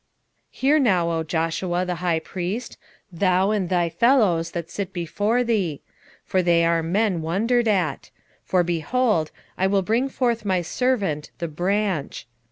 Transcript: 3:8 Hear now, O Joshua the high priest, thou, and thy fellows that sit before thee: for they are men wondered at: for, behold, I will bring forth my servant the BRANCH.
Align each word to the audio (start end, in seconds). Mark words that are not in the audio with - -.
3:8 0.51 0.57
Hear 0.59 0.79
now, 0.79 1.11
O 1.11 1.21
Joshua 1.21 1.85
the 1.85 1.95
high 2.01 2.17
priest, 2.17 2.75
thou, 3.11 3.51
and 3.51 3.69
thy 3.69 3.87
fellows 3.87 4.49
that 4.49 4.67
sit 4.71 4.91
before 4.93 5.43
thee: 5.43 5.79
for 6.25 6.41
they 6.41 6.65
are 6.65 6.81
men 6.81 7.21
wondered 7.21 7.67
at: 7.67 8.09
for, 8.43 8.63
behold, 8.63 9.29
I 9.59 9.67
will 9.67 9.83
bring 9.83 10.09
forth 10.09 10.43
my 10.43 10.63
servant 10.63 11.29
the 11.37 11.47
BRANCH. 11.47 12.25